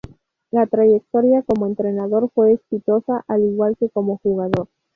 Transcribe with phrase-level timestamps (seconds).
[0.49, 4.67] La trayectoria como entrenador fue exitosa al igual que como jugador.